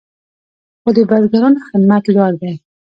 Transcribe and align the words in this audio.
خو 0.81 0.89
د 0.95 0.97
بزګرانو 1.09 1.59
همت 1.67 2.03
لوړ 2.13 2.31
دی. 2.41 2.53